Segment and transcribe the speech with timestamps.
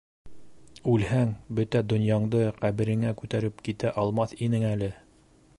[0.93, 4.95] Үлһәң, бөтә донъяңды ҡәбереңә күтәреп китә алмаҫ инең әле.